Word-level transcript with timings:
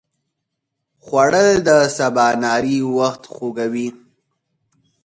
خوړل 1.05 1.49
د 1.67 1.69
سباناري 1.97 2.77
وخت 2.97 3.23
خوږوي 3.33 3.89